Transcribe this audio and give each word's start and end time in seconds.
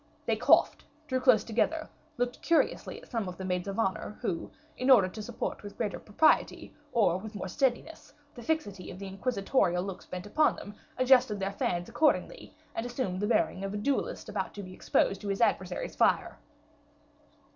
They 0.25 0.35
coughed, 0.35 0.83
drew 1.05 1.19
closer 1.19 1.45
together, 1.45 1.87
looked 2.17 2.41
curiously 2.41 2.99
at 2.99 3.11
some 3.11 3.27
of 3.27 3.37
the 3.37 3.45
maids 3.45 3.67
of 3.67 3.77
honor, 3.77 4.17
who, 4.19 4.49
in 4.75 4.89
order 4.89 5.07
to 5.07 5.21
support 5.21 5.61
with 5.61 5.77
greater 5.77 5.99
propriety, 5.99 6.73
or 6.91 7.17
with 7.19 7.35
more 7.35 7.47
steadiness, 7.47 8.11
the 8.33 8.41
fixity 8.41 8.89
of 8.89 8.97
the 8.97 9.05
inquisitorial 9.05 9.83
looks 9.83 10.07
bent 10.07 10.25
upon 10.25 10.55
them, 10.55 10.73
adjusted 10.97 11.39
their 11.39 11.51
fans 11.53 11.87
accordingly, 11.87 12.55
and 12.73 12.83
assumed 12.87 13.19
the 13.19 13.27
bearing 13.27 13.63
of 13.63 13.75
a 13.75 13.77
duelist 13.77 14.27
about 14.27 14.55
to 14.55 14.63
be 14.63 14.73
exposed 14.73 15.21
to 15.21 15.27
his 15.27 15.39
adversary's 15.39 15.95
fire. 15.95 16.39